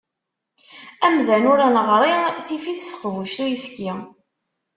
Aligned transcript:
Amdan 1.05 1.43
ur 1.51 1.59
neɣri, 1.75 2.13
tif-it 2.45 2.79
teqbuct 2.81 3.37
uyefki. 3.43 3.91